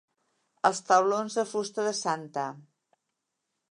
Els 0.69 0.81
taulons 0.87 1.37
de 1.41 1.45
fusta 1.53 1.87
de 1.91 1.95
Sta. 2.01 2.51